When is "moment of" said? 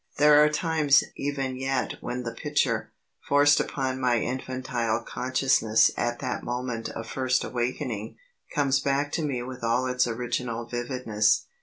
6.43-7.05